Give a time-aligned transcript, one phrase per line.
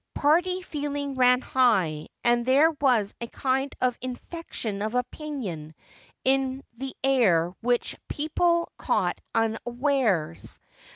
[0.15, 5.75] Party feeling ran high, and there was a kind of infection of opinion
[6.25, 10.57] in the air which people caught unawares.